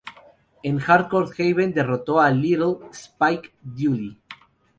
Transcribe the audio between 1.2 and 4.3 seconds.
Heaven derrotó a "Little" Spike Dudley.